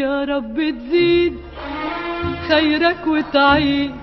[0.00, 1.40] يا رب تزيد
[2.48, 3.94] خيرك وتعيد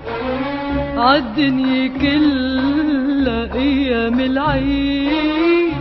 [0.98, 5.78] عالدنيا كلها أيام العيد.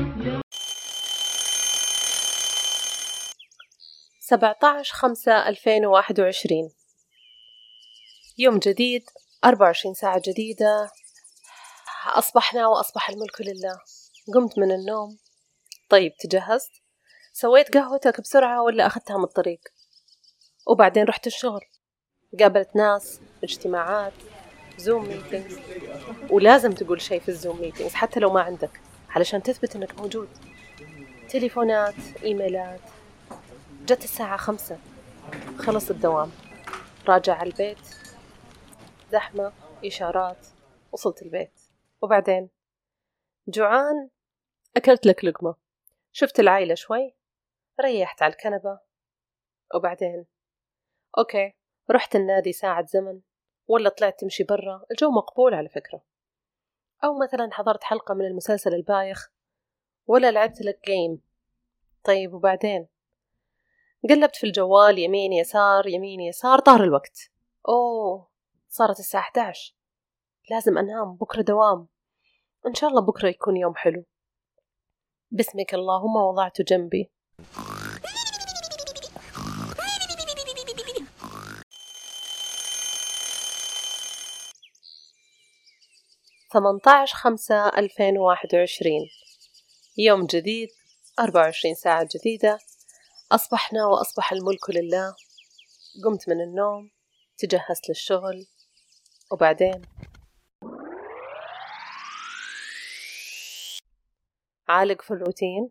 [4.21, 6.71] 17 5 2021
[8.39, 9.03] يوم جديد
[9.45, 10.91] 24 ساعة جديدة.
[12.07, 13.80] أصبحنا وأصبح الملك لله.
[14.35, 15.19] قمت من النوم.
[15.89, 16.73] طيب تجهزت؟
[17.33, 19.75] سويت قهوتك بسرعة ولا أخذتها من الطريق؟
[20.67, 21.64] وبعدين رحت الشغل.
[22.40, 24.13] قابلت ناس اجتماعات
[24.79, 25.58] Zoom meetings
[26.31, 30.29] ولازم تقول شيء في ال Zoom meetings حتى لو ما عندك علشان تثبت إنك موجود.
[31.29, 32.81] تليفونات إيميلات.
[33.87, 34.78] جت الساعة خمسة.
[35.59, 36.31] خلص الدوام.
[37.09, 37.78] راجع على البيت.
[39.12, 39.53] زحمة
[39.84, 40.47] إشارات.
[40.92, 41.61] وصلت البيت.
[42.03, 42.48] وبعدين؟
[43.48, 44.09] جوعان.
[44.77, 45.55] أكلت لك لقمة.
[46.12, 47.14] شفت العائلة شوي.
[47.81, 48.78] ريحت على الكنبة.
[49.75, 50.27] وبعدين؟
[51.19, 51.53] okay
[51.91, 53.20] رحت النادي ساعة زمن
[53.69, 56.03] ولا طلعت تمشي برا الجو مقبول على فكرة.
[57.05, 59.33] أو مثلا حضرت حلقة من المسلسل البايخ
[60.06, 61.20] ولا لعبت لك game
[62.05, 62.89] طيب وبعدين؟
[64.11, 67.30] قلبت في الجوال يمين يسار يمين يسار طار الوقت.
[67.69, 68.28] أوه
[68.69, 69.75] صارت الساعة 11
[70.51, 71.89] لازم أنام بكرة دوام.
[72.67, 74.05] إن شاء الله بكرة يكون يوم حلو.
[75.30, 77.11] باسمك اللهم وضعت جنبي.
[86.52, 89.08] ثمنتاش خمسة ألفين وواحد وعشرين.
[89.98, 90.69] يوم جديد
[91.20, 92.58] أربعة وعشرين ساعة جديدة.
[93.33, 95.14] أصبحنا وأصبح الملك لله.
[96.05, 96.91] قمت من النوم
[97.39, 98.47] تجهزت للشغل
[99.30, 99.83] وبعدين؟
[104.69, 105.70] عالق في الروتين.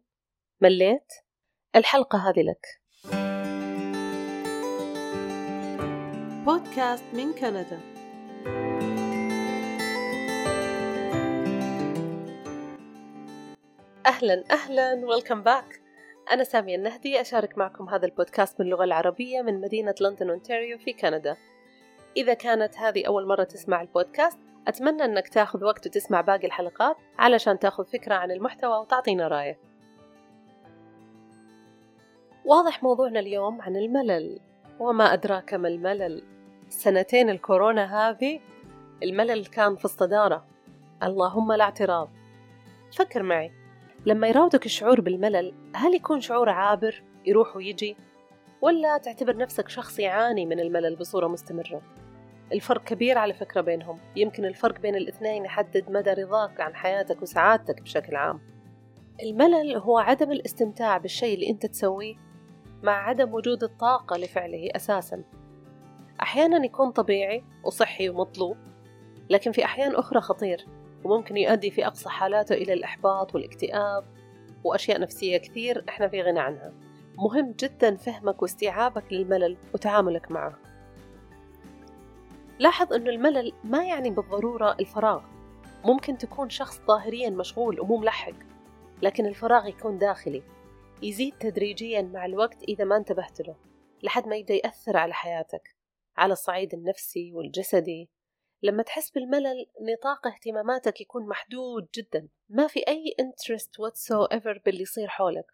[0.61, 1.13] مليت؟
[1.75, 2.81] الحلقة هذه لك.
[6.45, 7.79] بودكاست من كندا.
[14.15, 15.81] أهلا أهلا welcome back
[16.31, 21.37] أنا سامية النهدي أشارك معكم هذا البودكاست باللغة العربية من مدينة لندن أونتاريو في كندا.
[22.17, 27.59] إذا كانت هذه أول مرة تسمع البودكاست أتمنى أنك تاخذ وقت وتسمع باقي الحلقات علشان
[27.59, 29.57] تاخذ فكرة عن المحتوى وتعطينا رأيك
[32.45, 34.39] واضح موضوعنا اليوم عن الملل.
[34.79, 36.23] وما أدراك ما الملل؟
[36.69, 38.39] سنتين الكورونا هذه
[39.03, 40.45] الملل كان في الصدارة.
[41.03, 42.09] اللهم لا اعتراض.
[42.97, 43.64] فكر معي.
[44.05, 47.97] لما يراودك الشعور بالملل هل يكون شعور عابر يروح ويجي؟
[48.61, 51.81] ولا تعتبر نفسك شخص يعاني من الملل بصورة مستمرة؟
[52.53, 53.99] الفرق كبير على فكرة بينهم.
[54.15, 58.41] يمكن الفرق بين الاثنين يحدد مدى رضاك عن حياتك وسعادتك بشكل عام.
[59.23, 62.15] الملل هو عدم الاستمتاع بالشيء اللي أنت تسويه
[62.83, 65.23] مع عدم وجود الطاقة لفعله أساسا.
[66.21, 68.57] أحيانا يكون طبيعي وصحي ومطلوب
[69.29, 70.65] لكن في أحيان أخرى خطير.
[71.03, 74.05] وممكن يؤدي في أقصى حالاته إلى الإحباط والاكتئاب
[74.63, 76.73] وأشياء نفسية كثير إحنا في غنى عنها.
[77.17, 80.57] مهم جدا فهمك واستيعابك للملل وتعاملك معه.
[82.59, 85.23] لاحظ أن الملل ما يعني بالضرورة الفراغ.
[85.85, 88.33] ممكن تكون شخص ظاهريا مشغول ومو ملحق
[89.01, 90.43] لكن الفراغ يكون داخلي.
[91.03, 93.55] يزيد تدريجيا مع الوقت إذا ما انتبهت له
[94.03, 95.75] لحد ما يبدأ يأثر على حياتك
[96.17, 98.09] على الصعيد النفسي والجسدي.
[98.65, 102.29] لما تحس بالملل نطاق اهتماماتك يكون محدود جدا.
[102.49, 105.45] ما في أي interest whatsoever باللي يصير حولك.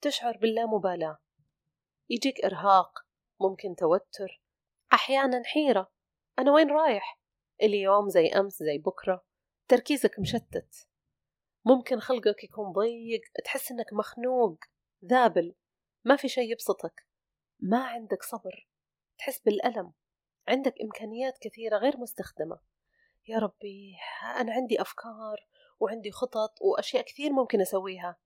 [0.00, 1.18] تشعر باللامبالاة.
[2.10, 2.98] يجيك إرهاق
[3.40, 4.42] ممكن توتر.
[4.92, 5.92] أحيانا حيرة.
[6.38, 7.20] أنا وين رايح؟
[7.62, 9.24] اليوم زي أمس زي بكرة.
[9.68, 10.88] تركيزك مشتت.
[11.64, 13.22] ممكن خلقك يكون ضيق.
[13.44, 14.58] تحس إنك مخنوق.
[15.04, 15.54] ذابل.
[16.04, 17.06] ما في شيء يبسطك.
[17.60, 18.68] ما عندك صبر.
[19.18, 19.92] تحس بالألم.
[20.48, 22.58] عندك إمكانيات كثيرة غير مستخدمة.
[23.28, 23.96] يا ربي
[24.40, 25.46] أنا عندي أفكار
[25.80, 28.16] وعندي خطط وأشياء كثير ممكن أسويها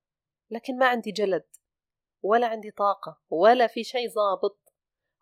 [0.50, 1.44] لكن ما عندي جلد
[2.22, 4.74] ولا عندي طاقة ولا في شيء ضابط.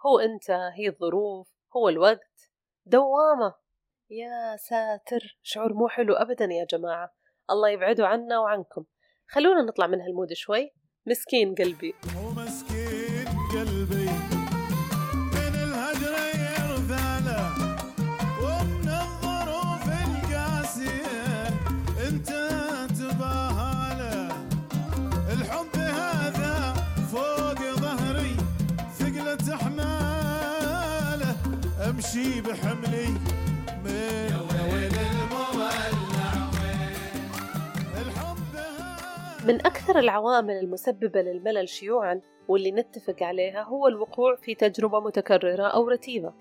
[0.06, 2.50] هو أنت هي الظروف هو الوقت.
[2.86, 3.54] دوامة.
[4.10, 7.14] يا ساتر شعور مو حلو أبدا يا جماعة.
[7.50, 8.84] الله يبعده عنا وعنكم.
[9.26, 10.70] خلونا نطلع من هالمود شوي.
[11.06, 11.94] مسكين قلبي.
[12.16, 14.03] ومسكين قلبي.
[32.16, 33.06] امشي بحملي
[33.84, 34.34] من
[34.72, 35.70] ويل المولع
[39.44, 45.88] من أكثر العوامل المسببة للملل شيوعا واللي نتفق عليها هو الوقوع في تجربة متكررة أو
[45.88, 46.32] رتيبة.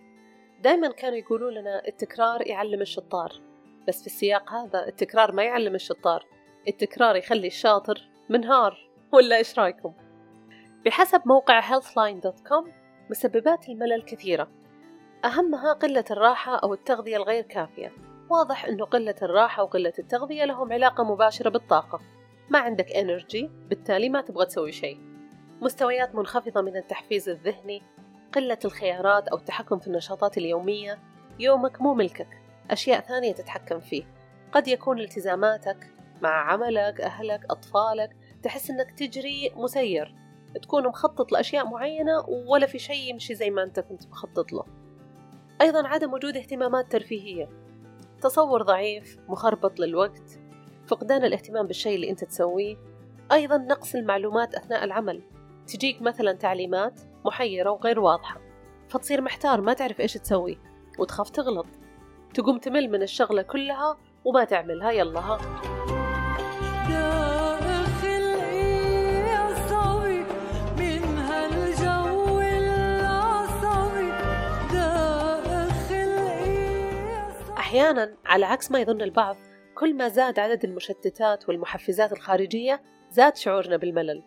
[0.64, 3.42] دائما كانوا يقولوا لنا التكرار يعلم الشطار
[3.88, 6.26] بس في السياق هذا التكرار ما يعلم الشطار.
[6.68, 8.90] التكرار يخلي الشاطر منهار.
[9.12, 9.94] ولا إيش رأيكم؟
[10.86, 12.70] بحسب موقع healthline.com
[13.10, 14.63] مسببات الملل كثيرة.
[15.26, 17.92] أهمها قلة الراحة أو التغذية الغير كافية.
[18.30, 22.02] واضح أنه قلة الراحة وقلة التغذية لهم علاقة مباشرة بالطاقة.
[22.50, 25.00] ما عندك انرجي بالتالي ما تبغى تسوي شيء.
[25.62, 27.82] مستويات منخفضة من التحفيز الذهني
[28.34, 31.00] قلة الخيارات أو التحكم في النشاطات اليومية.
[31.40, 32.30] يومك مو ملكك
[32.72, 34.04] أشياء ثانية تتحكم فيه.
[34.52, 35.90] قد يكون التزاماتك
[36.22, 40.16] مع عملك أهلك أطفالك تحس أنك تجري مسير.
[40.62, 44.83] تكون مخطط لأشياء معينة ولا في شيء يمشي زي ما أنت كنت مخطط له.
[45.64, 47.50] أيضا عدم وجود اهتمامات ترفيهية.
[48.22, 50.40] تصور ضعيف مخربط للوقت
[50.88, 52.78] فقدان الاهتمام بالشيء اللي أنت تسويه.
[53.32, 55.22] أيضا نقص المعلومات أثناء العمل.
[55.68, 58.42] تجيك مثلا تعليمات محيرة وغير واضحة
[58.90, 60.58] فتصير محتار ما تعرف إيش تسوي
[61.00, 61.68] وتخاف تغلط.
[62.34, 65.38] تقوم تمل من الشغلة كلها وما تعملها يلا ها.
[77.74, 79.38] أحيانا على عكس ما يظن البعض
[79.76, 82.82] كل ما زاد عدد المشتتات والمحفزات الخارجية
[83.12, 84.24] زاد شعورنا بالملل.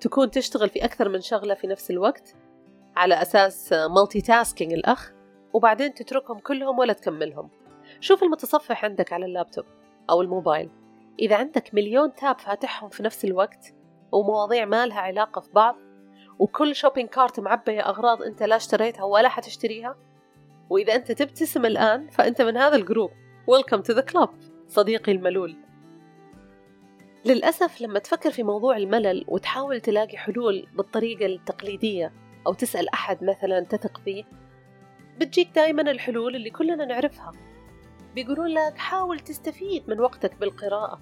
[0.00, 2.34] تكون تشتغل في أكثر من شغلة في نفس الوقت
[2.96, 5.12] على أساس مالتي تاسكينج الأخ
[5.52, 7.50] وبعدين تتركهم كلهم ولا تكملهم.
[8.00, 9.64] شوف المتصفح عندك على اللابتوب
[10.10, 10.70] أو الموبايل.
[11.18, 13.74] إذا عندك مليون tab فاتحهم في نفس الوقت
[14.12, 15.76] ومواضيع ما لها علاقة في بعض
[16.38, 19.96] وكل shopping cart معبية أغراض أنت لا اشتريتها ولا حتشتريها
[20.70, 23.10] وإذا أنت تبتسم الآن فأنت من هذا ال group.
[23.50, 24.30] Welcome to the club
[24.68, 25.56] صديقي الملول.
[27.24, 32.12] للأسف لما تفكر في موضوع الملل وتحاول تلاقي حلول بالطريقة التقليدية
[32.46, 34.24] أو تسأل أحد مثلا تثق فيه
[35.18, 37.32] بتجيك دايما الحلول اللي كلنا نعرفها.
[38.14, 41.00] بيقولون لك حاول تستفيد من وقتك بالقراءة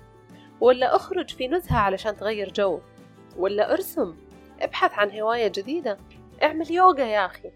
[0.60, 2.80] ولا أخرج في نزهة علشان تغير جو
[3.36, 4.16] ولا أرسم
[4.60, 5.98] ابحث عن هواية جديدة
[6.42, 7.50] اعمل يوغا يا أخي.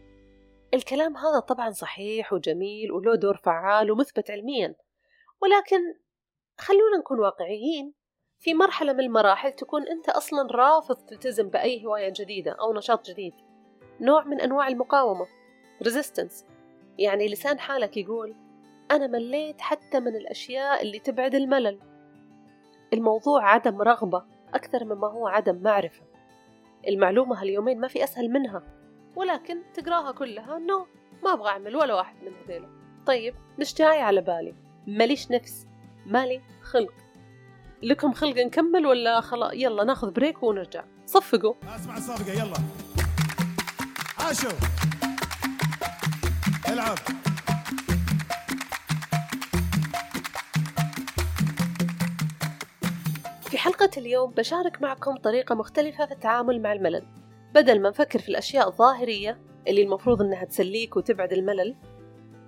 [0.77, 4.75] الكلام هذا طبعا صحيح وجميل وله دور فعال ومثبت علميا
[5.43, 5.79] ولكن
[6.59, 7.93] خلونا نكون واقعيين
[8.39, 13.35] في مرحلة من المراحل تكون أنت أصلا رافض تلتزم بأي هواية جديدة أو نشاط جديد
[14.01, 15.27] نوع من أنواع المقاومة
[15.85, 16.45] resistance.
[16.99, 18.35] يعني لسان حالك يقول
[18.91, 21.81] أنا مليت حتى من الأشياء اللي تبعد الملل.
[22.93, 24.25] الموضوع عدم رغبة
[24.55, 26.03] أكثر مما هو عدم معرفة.
[26.89, 28.63] المعلومة هاليومين ما في أسهل منها.
[29.17, 30.87] ولكن تقراها كلها no
[31.25, 32.69] ما أبغى أعمل ولا واحد من هذيلا.
[33.07, 34.55] طيب مش جاي على بالي.
[34.87, 35.67] ماليش نفس.
[36.07, 36.93] مالي خلق.
[37.83, 40.85] لكم خلق نكمل ولا خلاص؟ يلا ناخذ break ونرجع.
[41.07, 41.55] صفقوا.
[41.63, 42.57] اسمع الصفقة يلا.
[44.19, 44.51] عاشوا
[46.69, 46.99] العب.
[53.51, 57.26] في حلقة اليوم بشارك معكم طريقة مختلفة في التعامل مع الملل.
[57.57, 59.39] بدل ما نفكر في الأشياء الظاهرية
[59.69, 61.77] اللي المفروض إنها تسليك وتبعد الملل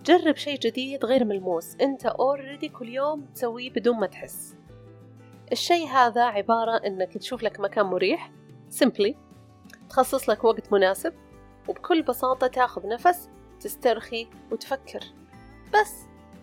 [0.04, 4.56] جرب شيء جديد غير ملموس أنت أوريدي كل يوم تسويه بدون ما تحس.
[5.52, 8.32] الشيء هذا عبارة إنك تشوف لك مكان مريح
[8.80, 9.14] simply
[9.88, 11.14] تخصص لك وقت مناسب
[11.68, 13.28] وبكل بساطة تاخذ نفس
[13.60, 15.00] تسترخي وتفكر.
[15.74, 15.94] بس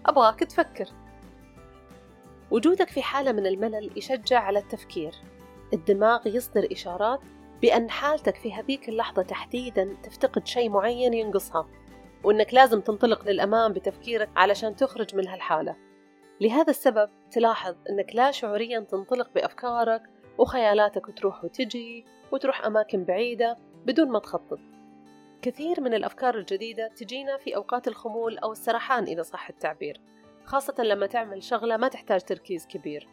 [0.06, 0.88] أبغاك تفكر.
[2.52, 5.16] وجودك في حالة من الملل يشجع على التفكير.
[5.74, 7.20] الدماغ يصدر إشارات
[7.66, 11.68] بأن حالتك في هذيك اللحظة تحديدا تفتقد شيء معين ينقصها
[12.24, 15.76] وإنك لازم تنطلق للأمام بتفكيرك علشان تخرج من هالحالة.
[16.42, 20.02] لهذا السبب تلاحظ أنك لا شعوريا تنطلق بأفكارك
[20.38, 24.60] وخيالاتك وتروح وتجي وتروح أماكن بعيدة بدون ما تخطط.
[25.42, 30.02] كثير من الأفكار الجديدة تجينا في أوقات الخمول أو السرحان إذا صح التعبير
[30.44, 33.08] خاصة لما تعمل شغلة ما تحتاج تركيز كبير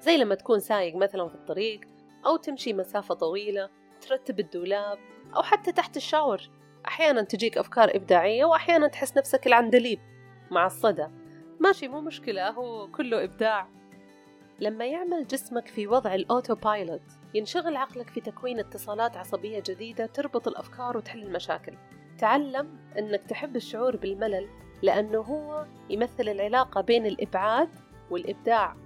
[0.00, 1.80] زي لما تكون سايق مثلا في الطريق
[2.26, 4.98] أو تمشي مسافة طويلة ترتب الدولاب
[5.36, 6.40] أو حتى تحت الشاور.
[6.88, 10.00] أحيانا تجيك أفكار إبداعية وأحيانا تحس نفسك العندليب
[10.50, 11.06] مع الصدى.
[11.60, 13.68] ماشي مو مشكلة هو كله إبداع.
[14.60, 17.02] لما يعمل جسمك في وضع ال autopilot
[17.34, 21.74] ينشغل عقلك في تكوين اتصالات عصبية جديدة تربط الأفكار وتحل المشاكل.
[22.18, 24.48] تعلم أنك تحب الشعور بالملل
[24.82, 27.68] لأنه هو يمثل العلاقة بين الإبعاد
[28.10, 28.76] والإبداع.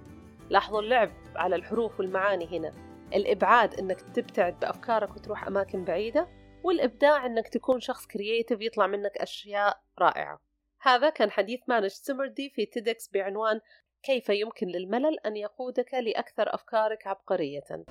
[0.49, 2.71] لاحظوا اللعب على الحروف والمعاني هنا.
[3.13, 6.27] الإبعاد أنك تبتعد بأفكارك وتروح أماكن بعيدة
[6.63, 10.39] والإبداع أنك تكون شخص creative يطلع منك أشياء رائعة
[10.81, 13.59] هذا كان حديث مانش سمردي في تيدكس بعنوان
[14.03, 17.85] كيف يمكن للملل أن يقودك لأكثر أفكارك عبقرية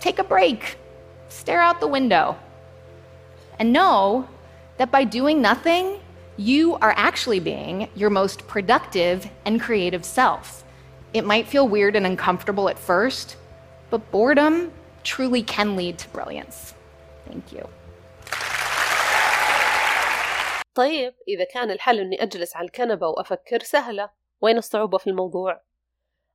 [0.00, 0.78] Take a break.
[1.30, 2.36] stare out the window.
[3.58, 4.28] And know
[4.78, 6.00] that by doing nothing,
[6.36, 10.64] you are actually being your most productive and creative self.
[11.12, 13.36] It might feel weird and uncomfortable at first,
[13.90, 14.70] but boredom
[15.02, 16.74] truly can lead to brilliance.
[17.28, 17.66] Thank you.
[20.74, 25.62] طيب إذا كان الحل إني أجلس على الكنبة وأفكر سهلة وين الصعوبة في الموضوع؟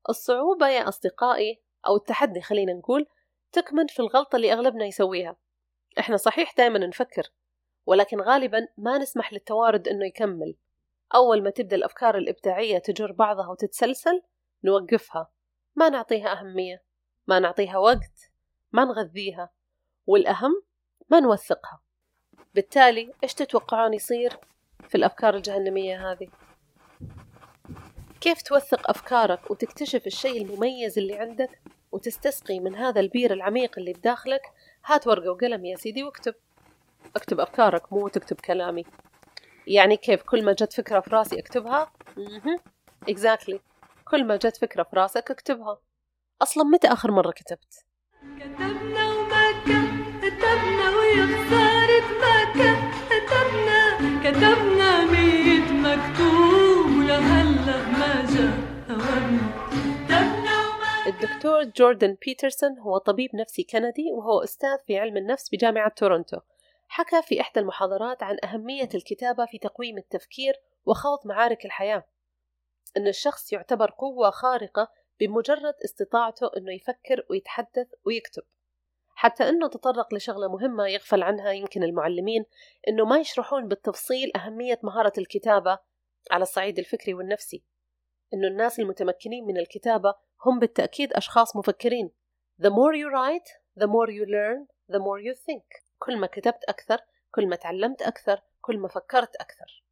[0.09, 3.07] الصعوبة يا أصدقائي أو التحدي خلينا نقول
[3.51, 5.35] تكمن في الغلطة اللي أغلبنا يسويها
[5.99, 7.31] إحنا صحيح دائما نفكر
[7.85, 10.55] ولكن غالبا ما نسمح للتوارد إنه يكمل
[11.15, 14.21] أول ما تبدأ الأفكار الإبداعية تجر بعضها وتتسلسل
[14.63, 15.31] نوقفها
[15.75, 16.83] ما نعطيها أهمية
[17.27, 18.31] ما نعطيها وقت
[18.71, 19.49] ما نغذيها
[20.07, 20.63] والأهم
[21.09, 21.81] ما نوثقها.
[22.55, 24.39] بالتالي إيش تتوقعون يصير
[24.89, 26.27] في الأفكار الجهنمية هذه؟
[28.21, 34.41] كيف توثق أفكارك وتكتشف الشيء المميز اللي عندك وتستسقي من هذا البير العميق اللي بداخلك؟
[34.85, 36.35] هات ورقة وقلم يا سيدي واكتب.
[37.15, 38.85] اكتب أفكارك مو تكتب كلامي.
[39.67, 42.59] يعني كيف؟ كل ما جت فكرة في راسي أكتبها؟ أها
[43.09, 43.57] exactly.
[44.05, 45.77] كل ما جت فكرة في راسك أكتبها.
[46.41, 47.85] أصلا متى آخر مرة كتبت؟
[48.39, 49.51] كتبنا وما
[50.21, 52.35] كتبنا ويا خسارة ما
[53.09, 58.49] كتبنا كتبنا مية مكتوب ولهلا ما جا
[58.89, 59.67] هوامنا
[60.05, 65.89] كتبنا وما الدكتور جوردن بيترسون هو طبيب نفسي كندي وهو أستاذ في علم النفس بجامعة
[65.95, 66.37] تورونتو.
[66.87, 70.53] حكى في إحدى المحاضرات عن أهمية الكتابة في تقويم التفكير
[70.85, 72.03] وخوض معارك الحياة.
[72.97, 78.43] أن الشخص يعتبر قوة خارقة بمجرد استطاعته أنه يفكر ويتحدث ويكتب.
[79.15, 82.45] حتى أنه تطرق لشغلة مهمة يغفل عنها يمكن المعلمين
[82.87, 85.79] أنه ما يشرحون بالتفصيل أهمية مهارة الكتابة
[86.31, 87.63] على الصعيد الفكري والنفسي.
[88.33, 92.11] أنه الناس المتمكنين من الكتابة هم بالتأكيد أشخاص مفكرين.
[92.61, 93.49] The more you write,
[93.83, 95.83] the more you learn, the more you think.
[95.99, 96.97] كل ما كتبت أكثر
[97.31, 99.83] كل ما تعلمت أكثر كل ما فكرت أكثر.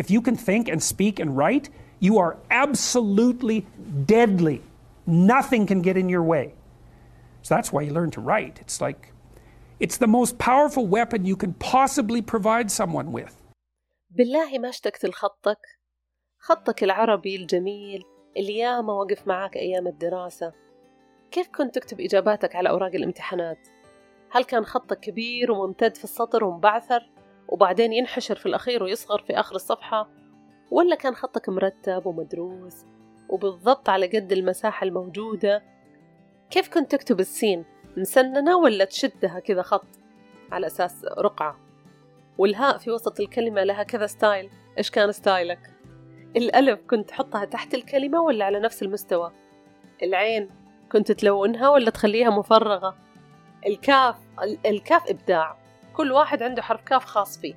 [0.00, 3.66] If you can think and speak and write, you are absolutely
[4.06, 4.62] deadly.
[5.06, 6.54] Nothing can get in your way.
[7.42, 8.58] So that's why you learn to write.
[8.60, 9.12] It's like,
[9.78, 13.34] it's the most powerful weapon you can possibly provide someone with.
[14.10, 15.58] بالله ما اشتقت لخطك
[16.38, 18.02] خطك العربي الجميل
[18.36, 20.52] اللي ياما وقف معاك أيام الدراسة
[21.30, 23.68] كيف كنت تكتب إجاباتك على أوراق الامتحانات؟
[24.30, 27.10] هل كان خطك كبير وممتد في السطر ومبعثر
[27.48, 30.08] وبعدين ينحشر في الأخير ويصغر في آخر الصفحة؟
[30.70, 32.84] ولا كان خطك مرتب ومدروس
[33.28, 35.62] وبالضبط على قد المساحة الموجودة؟
[36.50, 37.64] كيف كنت تكتب السين؟
[37.96, 39.86] مسننة ولا تشدها كذا خط
[40.52, 41.58] على أساس رقعة؟
[42.38, 45.70] والهاء في وسط الكلمة لها كذا style إيش كان style ك؟
[46.36, 49.32] الألف كنت تحطها تحت الكلمة ولا على نفس المستوى؟
[50.02, 50.50] العين
[50.92, 52.96] كنت تلونها ولا تخليها مفرغة؟
[53.66, 55.56] الكاف ال- الكاف إبداع
[55.96, 57.54] كل واحد عنده حرف كاف خاص فيه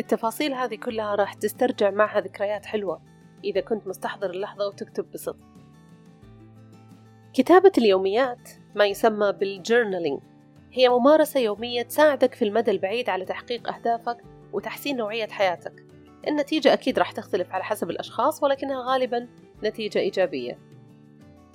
[0.00, 3.00] التفاصيل هذه كلها راح تسترجع معها ذكريات حلوة
[3.44, 5.48] إذا كنت مستحضر اللحظة وتكتب بصدق.
[7.34, 10.20] كتابة اليوميات ما يسمى بالجورنالينج
[10.72, 14.16] هي ممارسة يومية تساعدك في المدى البعيد على تحقيق أهدافك
[14.52, 15.84] وتحسين نوعية حياتك.
[16.28, 19.28] النتيجة أكيد راح تختلف على حسب الأشخاص ولكنها غالبا
[19.64, 20.58] نتيجة إيجابية.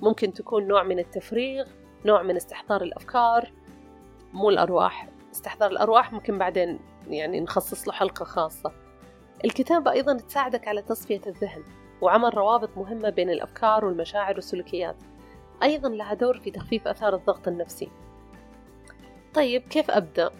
[0.00, 1.66] ممكن تكون نوع من التفريغ
[2.06, 3.52] نوع من استحضار الأفكار
[4.32, 5.08] مو الأرواح.
[5.32, 8.72] استحضار الأرواح ممكن بعدين يعني نخصص له حلقة خاصة.
[9.44, 11.64] الكتابة أيضا تساعدك على تصفية الذهن
[12.00, 14.96] وعمل روابط مهمة بين الأفكار والمشاعر والسلوكيات.
[15.62, 17.90] أيضا لها دور في تخفيف أثار الضغط النفسي.
[19.34, 20.30] طيب كيف أبدأ؟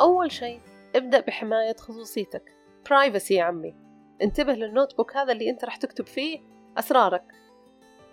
[0.00, 0.60] أول شيء
[0.96, 2.52] ابدأ بحماية خصوصيتك.
[2.90, 3.74] privacy يا عمي.
[4.22, 6.40] انتبه لل notebook هذا اللي أنت راح تكتب فيه
[6.78, 7.24] أسرارك.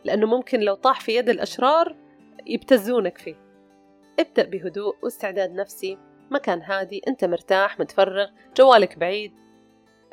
[0.04, 1.96] لأنه ممكن لو طاح في يد الأشرار
[2.46, 3.36] يبتزونك فيه.
[4.20, 5.98] ابدأ بهدوء واستعداد نفسي.
[6.32, 8.28] مكان هادي أنت مرتاح متفرغ
[8.58, 9.34] جوالك بعيد.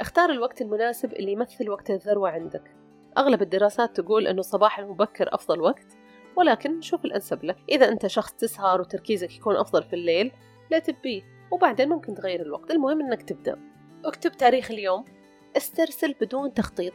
[0.01, 2.77] اختار الوقت المناسب اللي يمثل وقت الذروة عندك.
[3.19, 5.97] أغلب الدراسات تقول أنه الصباح المبكر أفضل وقت
[6.37, 7.57] ولكن شوف الأنسب لك.
[7.69, 10.33] إذا أنت شخص تسهر وتركيزك يكون أفضل في الليل
[10.71, 12.71] لا تبيه وبعدين ممكن تغير الوقت.
[12.71, 13.59] المهم أنك تبدأ.
[14.05, 15.05] اكتب تاريخ اليوم.
[15.57, 16.93] استرسل بدون تخطيط.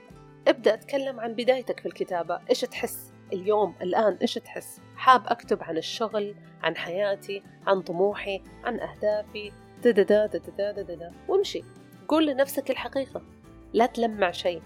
[0.48, 2.40] ابدأ أتكلم عن بدايتك في الكتابة.
[2.50, 8.80] إيش تحس؟ اليوم الآن إيش تحس؟ حاب أكتب عن الشغل عن حياتي عن طموحي عن
[8.80, 9.52] أهدافي
[9.84, 11.64] دددا دددا دددا وامشي.
[12.08, 13.22] قول لنفسك الحقيقة.
[13.74, 14.62] لا تلمع شيء.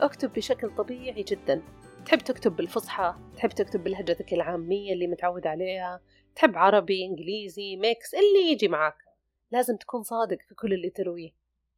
[0.00, 1.62] اكتب بشكل طبيعي جدا.
[2.06, 6.00] تحب تكتب بالفصحى تحب تكتب بلهجتك العامية اللي متعود عليها.
[6.36, 8.96] تحب عربي إنجليزي ميكس اللي يجي معك
[9.50, 11.30] لازم تكون صادق في كل اللي ترويه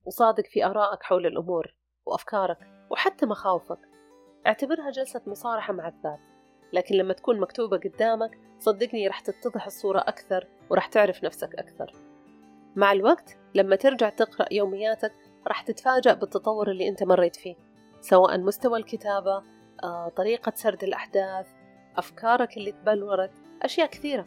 [0.04, 1.74] وصادق في آرائك حول الأمور
[2.06, 2.58] وأفكارك
[2.90, 3.78] وحتى مخاوفك.
[4.46, 6.20] أعتبرها جلسة مصارحة مع الذات
[6.72, 11.92] لكن لما تكون مكتوبة قدامك صدقني رح تتضح الصورة أكثر ورح تعرف نفسك أكثر.
[12.76, 15.14] مع الوقت لما ترجع تقرأ يومياتك
[15.48, 17.56] رح تتفاجأ بالتطور اللي أنت مريت فيه
[18.00, 19.42] سواء مستوى الكتابة
[19.84, 21.46] آه، طريقة سرد الأحداث
[21.96, 24.26] أفكارك اللي تبلورت أشياء كثيرة.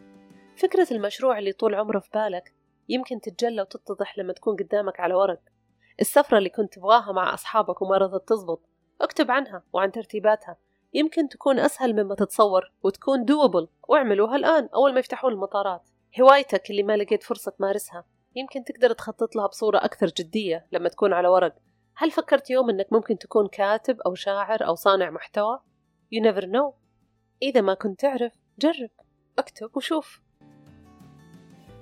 [0.57, 2.53] فكرة المشروع اللي طول عمره في بالك
[2.89, 5.41] يمكن تتجلى وتتضح لما تكون قدامك على ورق.
[6.01, 8.68] السفرة اللي كنت تبغاها مع أصحابك وما رضت تزبط
[9.01, 10.57] اكتب عنها وعن ترتيباتها.
[10.93, 15.89] يمكن تكون أسهل مما تتصور وتكون دوبل واعملوها الآن أول ما يفتحون المطارات.
[16.21, 18.05] هوايتك اللي ما لقيت فرصة تمارسها.
[18.35, 21.55] يمكن تقدر تخطط لها بصورة أكثر جدية لما تكون على ورق.
[21.95, 25.59] هل فكرت يوم أنك ممكن تكون كاتب أو شاعر أو صانع محتوى؟
[26.15, 26.73] You never know.
[27.41, 28.89] إذا ما كنت تعرف جرب.
[29.39, 30.21] اكتب وشوف.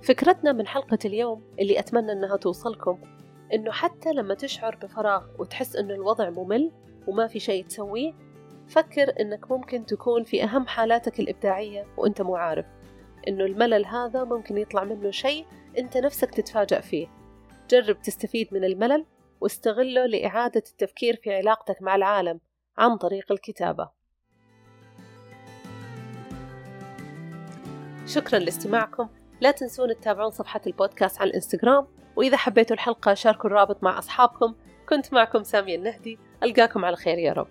[0.01, 3.01] فكرتنا من حلقة اليوم اللي أتمنى أنها توصلكم
[3.53, 6.71] إنه حتى لما تشعر بفراغ وتحس إنه الوضع ممل
[7.07, 8.13] وما في شيء تسويه
[8.67, 12.65] فكر إنك ممكن تكون في أهم حالاتك الإبداعية وإنت مو عارف
[13.27, 15.45] إنه الملل هذا ممكن يطلع منه شيء
[15.77, 17.07] أنت نفسك تتفاجأ فيه.
[17.69, 19.05] جرب تستفيد من الملل
[19.41, 22.39] واستغله لإعادة التفكير في علاقتك مع العالم
[22.77, 23.89] عن طريق الكتابة.
[28.05, 29.09] شكرا لاستماعكم.
[29.41, 34.55] لا تنسون تتابعون صفحة البودكاست على الإنستغرام وإذا حبيتوا الحلقة شاركوا الرابط مع أصحابكم.
[34.89, 36.19] كنت معكم سامية النهدي.
[36.43, 37.47] ألقاكم على خير يا رب.